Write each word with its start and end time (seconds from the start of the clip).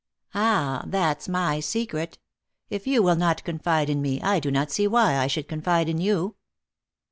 "Ah, 0.33 0.83
that's 0.87 1.29
my 1.29 1.59
secret. 1.59 2.17
If 2.71 2.87
you 2.87 3.03
will 3.03 3.15
not 3.15 3.43
confide 3.43 3.87
in 3.87 4.01
me, 4.01 4.19
I 4.23 4.39
do 4.39 4.49
not 4.49 4.71
see 4.71 4.87
why 4.87 5.17
I 5.17 5.27
should 5.27 5.47
confide 5.47 5.87
in 5.89 5.99
you." 5.99 6.37